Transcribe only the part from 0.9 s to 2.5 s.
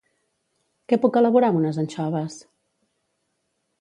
Què puc elaborar amb unes anxoves?